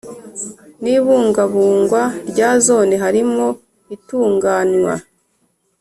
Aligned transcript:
n 0.83 0.85
ibungabungwa 0.95 2.01
rya 2.29 2.49
Zone 2.65 2.95
harimo 3.03 3.45
itunganywa 3.95 4.95